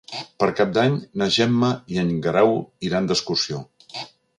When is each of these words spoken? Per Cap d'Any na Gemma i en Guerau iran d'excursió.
Per 0.43 0.47
Cap 0.59 0.71
d'Any 0.77 0.95
na 1.23 1.29
Gemma 1.37 1.71
i 1.95 2.03
en 2.07 2.11
Guerau 2.27 2.59
iran 2.91 3.13
d'excursió. 3.13 3.67